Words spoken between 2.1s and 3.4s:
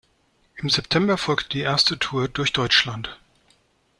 durch Deutschland.